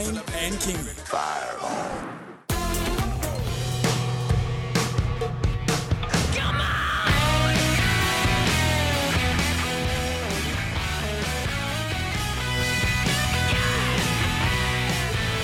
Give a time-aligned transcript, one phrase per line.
[0.00, 0.76] And King.
[0.76, 1.58] Fire.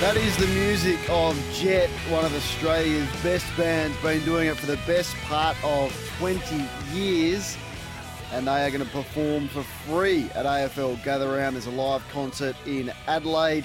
[0.01, 4.67] That is the music of Jet, one of Australia's best bands, been doing it for
[4.67, 7.57] the best part of 20 years.
[8.33, 11.57] And they are going to perform for free at AFL Gather Round.
[11.57, 13.65] There's a live concert in Adelaide.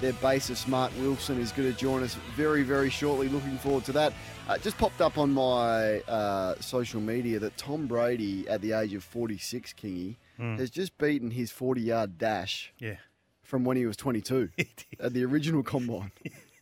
[0.00, 3.28] Their bassist, Mark Wilson, is going to join us very, very shortly.
[3.28, 4.12] Looking forward to that.
[4.48, 8.94] Uh, just popped up on my uh, social media that Tom Brady, at the age
[8.94, 12.94] of 46, Kingy, has just beaten his 40 yard dash Yeah.
[13.42, 14.48] from when he was 22
[15.00, 16.12] at the original combine.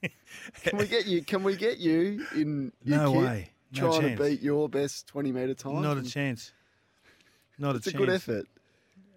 [0.65, 1.23] can we get you?
[1.23, 2.73] Can we get you in?
[2.83, 3.51] Your No kit way.
[3.73, 4.19] No trying chance.
[4.19, 5.81] to beat your best 20 meter time.
[5.83, 6.53] Not a chance.
[7.57, 7.87] Not a chance.
[7.87, 8.47] It's a good effort.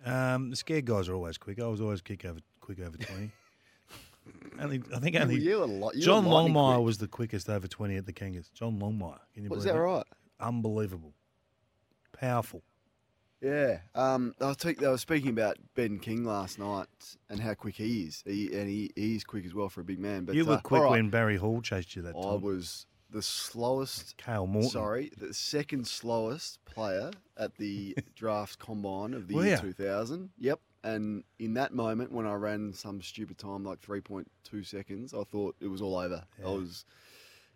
[0.05, 1.59] Um, the scared guys are always quick.
[1.59, 3.31] I was always quick over quick over twenty.
[4.59, 6.85] Only, I think only you were li- you John Longmire quick.
[6.85, 8.51] was the quickest over twenty at the Kangas.
[8.53, 9.19] John Longmire.
[9.33, 9.83] Can you Was believe that it?
[9.83, 10.05] right?
[10.39, 11.13] Unbelievable.
[12.13, 12.63] Powerful.
[13.41, 13.79] Yeah.
[13.95, 16.87] Um, I was, talk- I was speaking about Ben King last night
[17.29, 18.23] and how quick he is.
[18.25, 20.25] He, and he, he's quick as well for a big man.
[20.25, 22.23] But you were uh, quick right, when Barry Hall chased you that time.
[22.23, 24.15] I was the slowest.
[24.17, 24.69] Cale Morton.
[24.69, 29.61] Sorry, the second slowest player at the draft combine of the Were year ya?
[29.61, 30.29] 2000.
[30.37, 30.59] Yep.
[30.83, 35.55] And in that moment, when I ran some stupid time like 3.2 seconds, I thought
[35.59, 36.23] it was all over.
[36.43, 36.85] I was,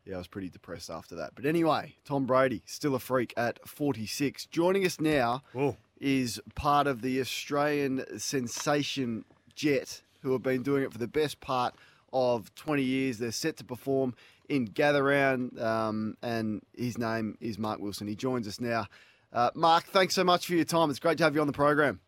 [0.05, 1.31] yeah, I was pretty depressed after that.
[1.35, 4.45] But anyway, Tom Brady, still a freak at 46.
[4.47, 9.25] Joining us now Oh, is part of the Australian sensation
[9.55, 11.73] Jet, who have been doing it for the best part
[12.13, 13.17] of 20 years.
[13.17, 14.13] They're set to perform
[14.49, 18.07] in Gather Round, um, and his name is Mark Wilson.
[18.07, 18.85] He joins us now.
[19.33, 20.89] Uh, Mark, thanks so much for your time.
[20.89, 21.99] It's great to have you on the program.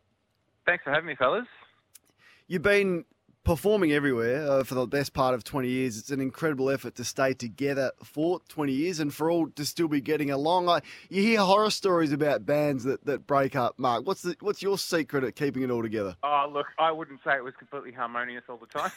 [0.67, 1.47] Thanks for having me, fellas.
[2.47, 3.05] You've been
[3.47, 5.97] performing everywhere uh, for the best part of 20 years.
[5.97, 9.87] It's an incredible effort to stay together for 20 years and for all to still
[9.87, 10.67] be getting along.
[10.67, 13.79] I, you hear horror stories about bands that, that break up.
[13.79, 16.17] Mark, what's the, what's your secret at keeping it all together?
[16.23, 18.91] Oh, look, I wouldn't say it was completely harmonious all the time.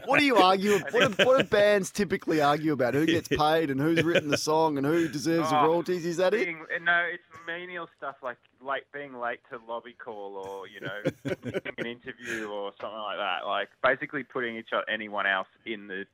[0.06, 0.80] What do you argue?
[0.90, 2.94] What do, what do bands typically argue about?
[2.94, 6.04] Who gets paid and who's written the song and who deserves the Oh, royalties?
[6.04, 6.48] Is that it?
[6.82, 11.02] No, it's menial stuff like late, being late to lobby call or you know
[11.78, 13.46] an interview or something like that.
[13.46, 16.04] Like basically putting each o- anyone else in the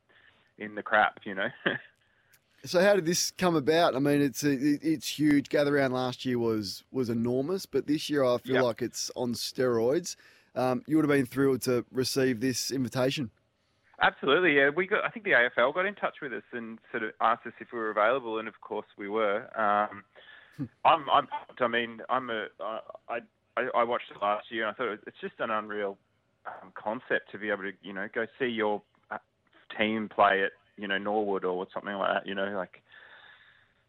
[0.59, 1.21] in the crap.
[1.25, 1.49] You know.
[2.65, 3.95] So how did this come about?
[3.95, 5.51] I mean, it's it, it's huge.
[5.51, 8.65] Gather Round last year was was enormous, but this year I feel Yep.
[8.65, 10.17] like it's on steroids.
[10.57, 13.31] Um, you would have been thrilled to receive this invitation.
[14.03, 14.71] Absolutely, yeah.
[14.71, 15.05] We got.
[15.05, 17.69] I think the AFL got in touch with us and sort of asked us if
[17.73, 19.43] we were available, and of course we were.
[19.57, 20.03] Um,
[20.85, 21.09] I'm.
[21.11, 21.27] I'm.
[21.29, 21.61] pumped.
[21.61, 22.47] I mean, I'm a.
[23.09, 23.19] I.
[23.59, 25.99] I, I watched it last year, and I thought it's just an unreal
[26.47, 29.19] um, concept to be able to, you know, go see your uh,
[29.77, 32.27] team play at, you know, Norwood or something like that.
[32.27, 32.83] You know, like.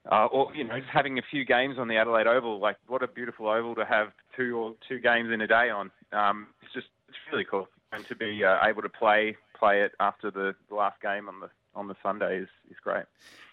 [0.10, 3.04] Uh, or you know, just having a few games on the Adelaide Oval, like what
[3.04, 5.92] a beautiful oval to have two or two games in a day on.
[6.14, 9.92] Um, it's just it's really cool, and to be uh, able to play play it
[10.00, 13.04] after the, the last game on the on the Sunday is, is great.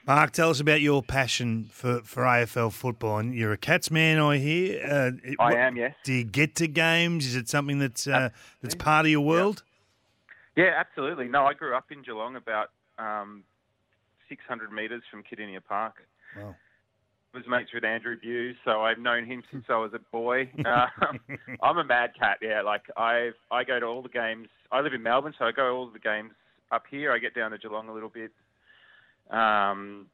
[0.07, 3.19] Mark, tell us about your passion for, for AFL football.
[3.19, 4.83] And you're a Cats man, I hear.
[4.85, 5.95] Uh, it- I what- am, yes.
[6.05, 7.27] Do you get to games?
[7.27, 8.29] Is it something that's uh,
[8.61, 9.63] that's part of your world?
[10.57, 11.27] Yeah, absolutely.
[11.29, 13.43] No, I grew up in Geelong, about um,
[14.29, 15.95] 600 metres from Kardinia Park.
[16.37, 16.55] Wow.
[17.33, 20.49] Was mates with Andrew Bews, so I've known him since I was a boy.
[20.65, 21.19] Um,
[21.63, 22.39] I'm a mad cat.
[22.41, 24.47] Yeah, like I I go to all the games.
[24.71, 26.31] I live in Melbourne, so I go to all the games
[26.71, 27.11] up here.
[27.13, 28.31] I get down to Geelong a little bit.
[29.31, 30.07] Um,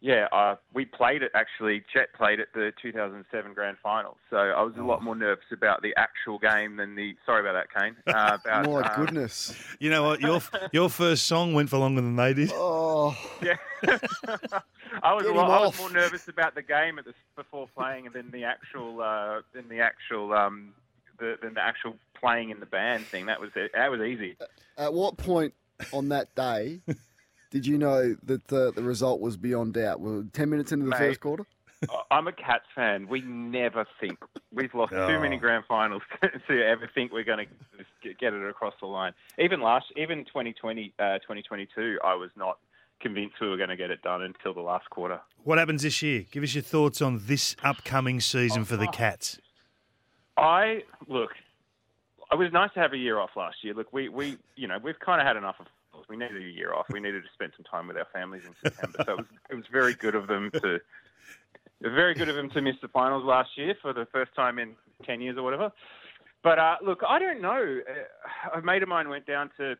[0.00, 1.82] yeah, uh, we played it actually.
[1.92, 5.82] Jet played at the 2007 Grand Final, so I was a lot more nervous about
[5.82, 7.14] the actual game than the.
[7.24, 7.96] Sorry about that, Kane.
[8.06, 9.54] Uh, about, My um, goodness.
[9.80, 10.20] You know what?
[10.20, 10.40] Your
[10.72, 12.52] your first song went for longer than they did.
[12.54, 13.56] Oh, Yeah.
[15.02, 18.08] I was a lot, I was more nervous about the game at the, before playing
[18.12, 20.72] than the actual uh, than the actual um,
[21.18, 23.26] the, than the actual playing in the band thing.
[23.26, 23.50] That was.
[23.54, 24.36] That was easy.
[24.76, 25.54] at what point
[25.92, 26.80] on that day
[27.50, 30.00] did you know that the, the result was beyond doubt?
[30.00, 30.98] Well, ten minutes into the Mate.
[30.98, 31.44] first quarter.
[32.10, 33.06] I'm a Cats fan.
[33.06, 34.18] We never think
[34.52, 35.08] we've lost Oh.
[35.08, 39.12] too many grand finals to ever think we're going to get it across the line.
[39.38, 42.58] Even last, even 2020, uh, 2022, I was not
[42.98, 45.20] convinced we were going to get it done until the last quarter.
[45.44, 46.24] What happens this year?
[46.30, 49.38] Give us your thoughts on this upcoming season for the Cats.
[50.38, 51.30] I look.
[52.32, 53.74] It was nice to have a year off last year.
[53.74, 55.66] Look, we, we you know we've kind of had enough of.
[56.08, 56.86] We needed a year off.
[56.90, 59.02] We needed to spend some time with our families in September.
[59.04, 60.80] So it was it was very good of them to.
[61.82, 64.76] Very good of them to miss the finals last year for the first time in
[65.04, 65.70] ten years or whatever.
[66.42, 67.80] But uh, look, I don't know.
[67.86, 69.72] Uh, A mate of mine went down to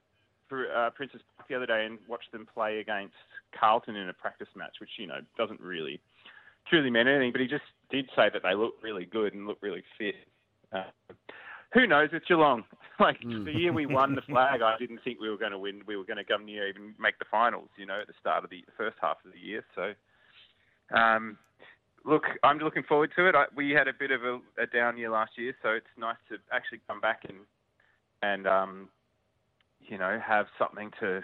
[0.52, 3.14] uh, Princes Park the other day and watched them play against
[3.58, 5.98] Carlton in a practice match, which you know doesn't really
[6.68, 7.32] truly mean anything.
[7.32, 10.16] But he just did say that they looked really good and looked really fit.
[10.72, 10.84] Uh,
[11.72, 12.64] who knows with Geelong?
[13.00, 15.82] Like the year we won the flag, I didn't think we were going to win.
[15.86, 17.68] We were going to come near even make the finals.
[17.76, 19.64] You know, at the start of the first half of the year.
[19.74, 19.92] So,
[20.96, 21.36] um,
[22.06, 23.34] look, I'm looking forward to it.
[23.34, 26.16] I, we had a bit of a, a down year last year, so it's nice
[26.30, 27.38] to actually come back and
[28.22, 28.88] and um,
[29.80, 31.22] you know have something to.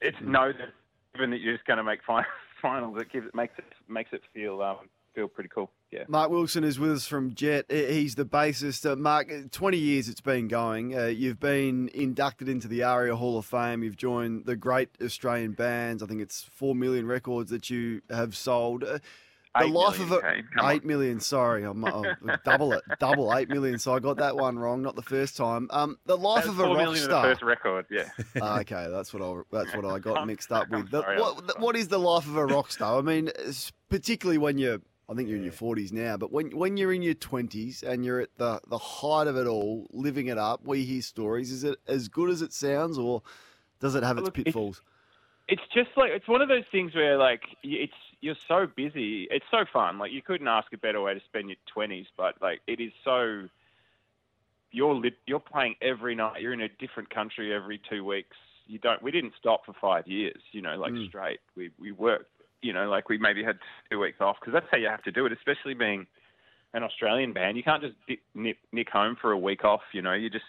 [0.00, 0.68] It's know that
[1.14, 2.24] given that you're just going to make fin-
[2.62, 5.72] finals, it gives it makes it makes it feel um, feel pretty cool.
[5.90, 6.04] Yeah.
[6.08, 7.64] Mark Wilson is with us from Jet.
[7.70, 8.88] He's the bassist.
[8.88, 10.96] Uh, Mark, 20 years it's been going.
[10.96, 13.82] Uh, you've been inducted into the ARIA Hall of Fame.
[13.82, 16.02] You've joined the great Australian bands.
[16.02, 18.84] I think it's 4 million records that you have sold.
[18.84, 18.98] Uh,
[19.58, 21.18] the Eight life million, of a come eight million.
[21.18, 22.04] Sorry, I'm, I'll
[22.44, 23.78] double it, double eight million.
[23.78, 25.68] So I got that one wrong, not the first time.
[25.70, 27.24] Um, the life of a rock million in the star.
[27.24, 27.86] first record.
[27.90, 28.10] Yeah.
[28.42, 30.90] Ah, okay, that's what I that's what I got mixed up with.
[30.90, 32.98] The- sorry, what, what is the life of a rock star?
[32.98, 33.30] I mean,
[33.88, 37.02] particularly when you're, I think you're in your forties now, but when when you're in
[37.02, 40.84] your twenties and you're at the the height of it all, living it up, we
[40.84, 41.52] hear stories.
[41.52, 43.22] Is it as good as it sounds, or
[43.80, 44.82] does it have its Look, it's- pitfalls?
[45.48, 49.44] it's just like it's one of those things where like it's you're so busy it's
[49.48, 52.60] so fun like you couldn't ask a better way to spend your 20s but like
[52.66, 53.46] it is so
[54.72, 58.36] you're lit, you're playing every night you're in a different country every two weeks
[58.66, 61.06] you don't we didn't stop for five years you know like Mm.
[61.06, 62.30] straight we we worked
[62.62, 63.58] you know like we maybe had
[63.90, 66.06] two weeks off because that's how you have to do it especially being
[66.74, 70.02] an Australian band you can't just dip, nip nick home for a week off you
[70.02, 70.44] know you just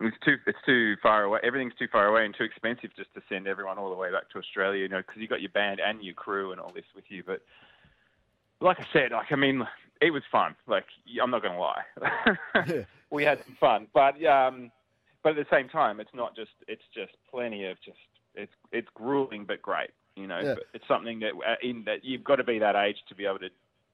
[0.00, 1.40] it's too it's too far away.
[1.42, 4.28] Everything's too far away and too expensive just to send everyone all the way back
[4.30, 4.82] to Australia.
[4.82, 7.22] You know, because you got your band and your crew and all this with you.
[7.26, 7.40] But
[8.60, 9.66] like I said, like I mean,
[10.00, 10.54] it was fun.
[10.66, 10.84] Like
[11.22, 13.86] I'm not going to lie, we had some fun.
[13.94, 14.70] But um,
[15.22, 17.96] but at the same time, it's not just it's just plenty of just
[18.34, 19.90] it's it's grueling but great.
[20.16, 20.54] You know, Yeah.
[20.54, 23.26] but it's something that uh, in that you've got to be that age to be
[23.26, 23.50] able to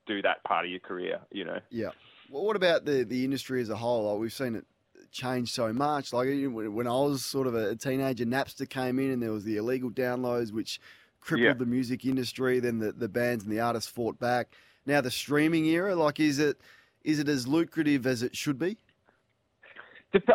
[0.07, 1.21] do that part of your career.
[1.31, 1.59] You know.
[1.71, 1.89] Yeah.
[2.31, 4.11] Well, what about the the industry as a whole?
[4.11, 4.65] Like, we've seen it
[5.11, 6.13] change so much.
[6.13, 9.45] Like when when I was sort of a teenager, Napster came in, and there was
[9.45, 10.81] the illegal downloads, which
[11.21, 11.53] crippled Yeah.
[11.55, 12.61] the music industry.
[12.61, 14.49] Then the, the bands and the artists fought back.
[14.87, 16.59] Now the streaming era, like, is it
[17.05, 18.79] is it as lucrative as it should be?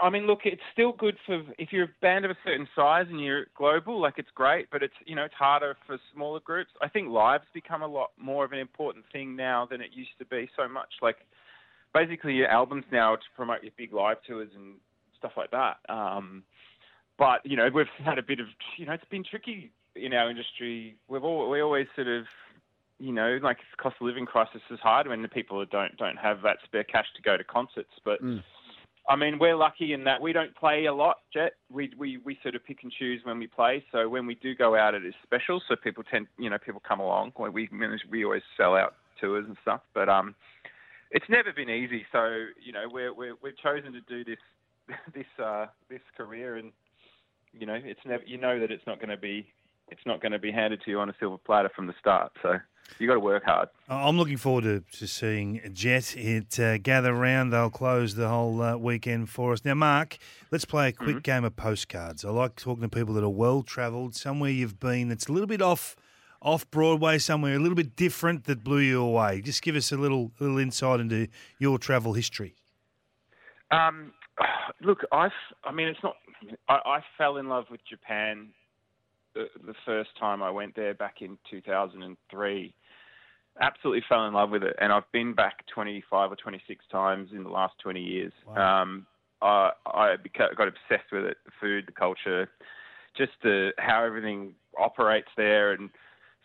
[0.02, 3.06] I mean, look, it's still good for if you're a band of a certain size
[3.10, 4.02] and you're global.
[4.02, 6.72] Like, it's great, but it's you know it's harder for smaller groups.
[6.82, 10.18] I think live's become a lot more of an important thing now than it used
[10.20, 10.90] to be so much.
[11.02, 11.18] Like,
[11.94, 14.76] basically, your albums now to promote your big live tours and
[15.18, 15.78] stuff like that.
[15.90, 16.44] Um,
[17.18, 18.48] but you know, we've had a bit of
[18.78, 20.96] you know, it's been tricky in our industry.
[21.08, 22.26] We've all we always sort of
[23.00, 26.42] you know, like cost of living crisis is hard when the people don't don't have
[26.42, 27.92] that spare cash to go to concerts.
[28.04, 28.44] But Mm.
[29.10, 31.54] I mean, we're lucky in that we don't play a lot, Jet.
[31.72, 33.84] We we we sort of pick and choose when we play.
[33.92, 35.62] So when we do go out, it is special.
[35.68, 37.32] So people tend, you know, people come along.
[37.40, 37.70] We
[38.12, 39.82] we always sell out tours and stuff.
[39.94, 40.36] But um,
[41.12, 42.06] it's never been easy.
[42.12, 44.40] So you know, we're we're we've chosen to do this
[45.14, 46.72] this uh this career, and
[47.54, 49.48] you know, it's never you know that it's not going to be
[49.90, 52.34] it's not going to be handed to you on a silver platter from the start.
[52.42, 52.56] So
[53.00, 53.70] you got to work hard.
[53.90, 57.54] I'm looking forward to, to seeing Jet it uh, gather round.
[57.54, 59.64] They'll close the whole uh, weekend for us.
[59.64, 60.18] Now, Mark,
[60.52, 62.26] let's play a quick game of postcards.
[62.26, 65.48] I like talking to people that are well travelled, somewhere you've been that's a little
[65.48, 65.96] bit off
[66.42, 69.42] off Broadway, somewhere a little bit different that blew you away.
[69.42, 71.28] Just give us a little little insight into
[71.60, 72.56] your travel history.
[73.72, 74.14] Um,
[74.82, 75.32] look, I've,
[75.64, 76.16] I mean, it's not.
[76.70, 78.50] I, I fell in love with Japan
[79.34, 82.74] the, the first time I went there back in 2003.
[83.60, 87.44] Absolutely fell in love with it, and I've been back 25 or 26 times in
[87.44, 88.34] the last 20 years.
[88.46, 88.82] Wow.
[88.82, 89.08] Um,
[89.42, 92.50] I, I got obsessed with it, the food, the culture,
[93.16, 95.90] just the, how everything operates there, and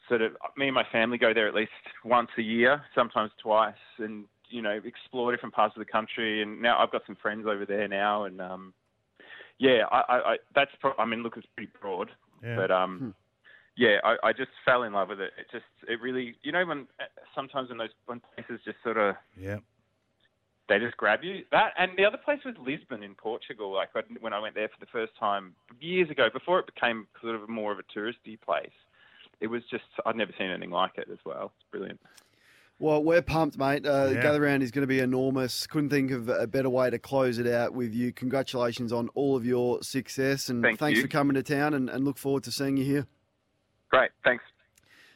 [0.08, 1.70] sort of me and my family go there at least
[2.04, 6.42] once a year, sometimes twice, and you know explore different parts of the country.
[6.42, 8.74] And now I've got some friends over there now, and um,
[9.58, 12.10] yeah, I, I, I that's pro- I mean, look, it's pretty broad,
[12.42, 12.56] Yeah.
[12.56, 13.14] but um,
[13.76, 15.32] yeah, I, I just fell in love with it.
[15.38, 18.98] It just, it really, you know, when uh, sometimes when those when places just sort
[18.98, 19.58] of Yeah.
[20.68, 21.44] they just grab you.
[21.52, 23.72] That and the other place was Lisbon in Portugal.
[23.72, 23.88] Like
[24.20, 27.48] when I went there for the first time years ago, before it became sort of
[27.48, 28.70] more of a touristy place.
[29.40, 31.52] It was just I'd never seen anything like it as well.
[31.56, 32.00] It's brilliant.
[32.78, 33.86] Well, we're pumped, mate.
[33.86, 34.22] Uh, Yeah.
[34.22, 35.66] Gather round is going to be enormous.
[35.66, 38.12] Couldn't think of a better way to close it out with you.
[38.12, 41.02] Congratulations on all of your success, and Thank thanks you.
[41.02, 41.74] for coming to town.
[41.74, 43.06] And, and look forward to seeing you here.
[43.92, 44.44] Great, thanks.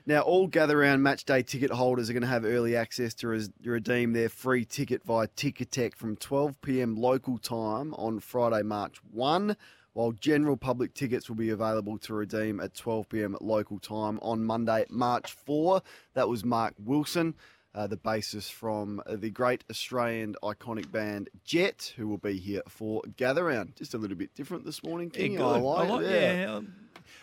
[0.08, 3.28] Now, all Gather Round match day ticket holders are going to have early access to
[3.28, 6.94] res- redeem their free ticket via Ticketek from 12 p.m.
[6.94, 9.56] local time on Friday, March 1,
[9.94, 13.34] while general public tickets will be available to redeem at 12 p.m.
[13.34, 15.82] at local time on Monday, March 4.
[16.14, 17.34] That was Mark Wilson.
[17.74, 23.02] Uh, the bassist from the great Australian iconic band Jet, who will be here for
[23.18, 23.74] Gather Round.
[23.76, 25.36] Just a little bit different this morning, Yeah, King.
[25.36, 25.42] good.
[25.44, 26.38] I like it.
[26.40, 26.54] yeah.
[26.54, 26.72] um,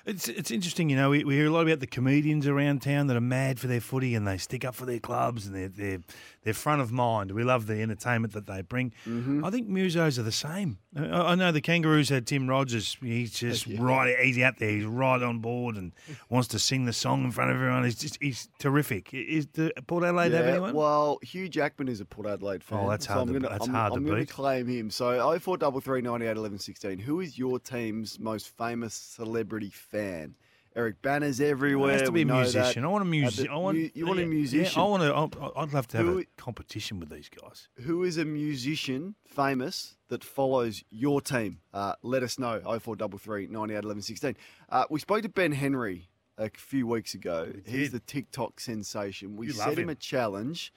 [0.05, 1.09] It's it's interesting, you know.
[1.11, 3.79] We, we hear a lot about the comedians around town that are mad for their
[3.79, 5.99] footy and they stick up for their clubs and they're they're,
[6.43, 7.31] they're front of mind.
[7.31, 8.91] We love the entertainment that they bring.
[9.07, 9.45] Mm-hmm.
[9.45, 10.79] I think musos are the same.
[10.95, 12.97] I, I know the Kangaroos had Tim Rogers.
[13.01, 14.15] He's just right.
[14.19, 14.71] He's out there.
[14.71, 15.93] He's right on board and
[16.29, 17.85] wants to sing the song in front of everyone.
[17.85, 19.13] He's just he's terrific.
[19.13, 20.73] Is the Port Adelaide have anyone?
[20.73, 22.79] Well, Hugh Jackman is a Port Adelaide fan.
[22.79, 24.07] Oh, that's so hard I'm to- gonna, that's I'm, hard to beat.
[24.09, 24.89] I'm gonna claim him.
[24.89, 26.99] So 0433 98 11 16.
[26.99, 30.35] Who is your team's most famous celebrity fan?
[30.75, 31.91] Eric Bana's everywhere.
[31.91, 32.81] It has to we be a musician.
[32.81, 32.87] that.
[32.87, 33.47] I want a musician.
[33.51, 34.73] I want you want a musician.
[34.75, 35.51] Yeah, I want to.
[35.55, 37.67] I'd love to have Who- a competition with these guys.
[37.83, 41.59] Who is a musician famous that follows your team?
[41.75, 42.59] Uh, let us know.
[42.61, 44.35] 0433 98 11 16.
[44.69, 47.53] Uh, we spoke to Ben Henry a few weeks ago.
[47.67, 49.35] He's the TikTok sensation.
[49.37, 49.89] We You set him him.
[49.89, 50.73] a challenge.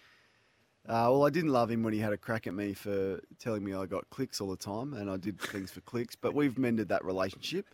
[0.86, 3.64] Uh, well, I didn't love him when he had a crack at me for telling
[3.64, 6.58] me I got clicks all the time and I did things for clicks, but we've
[6.58, 7.66] mended that relationship.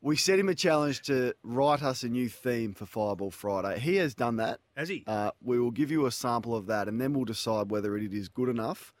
[0.00, 3.78] We set him a challenge to write us a new theme for Fireball Friday.
[3.80, 4.60] He has done that.
[4.76, 5.04] Has he?
[5.06, 8.12] Uh, we will give you a sample of that, and then we'll decide whether it
[8.14, 8.94] is good enough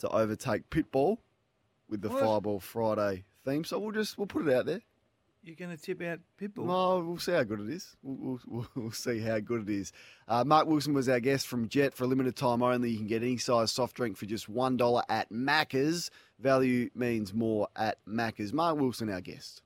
[0.00, 1.18] to overtake Pitbull
[1.88, 2.22] with the What?
[2.22, 3.64] Fireball Friday theme.
[3.64, 4.80] So we'll just we'll put it out there.
[5.42, 6.66] You're going to tip out Pitbull.
[6.66, 7.96] No, we'll see how good it is.
[8.02, 9.92] We'll, we'll, we'll see how good it is.
[10.26, 12.90] Uh, Mark Wilson was our guest from Jet for a limited time only.
[12.90, 16.10] You can get any size soft drink for just one dollar at Macca's.
[16.38, 18.52] Value means more at Macca's.
[18.52, 19.62] Mark Wilson, our guest.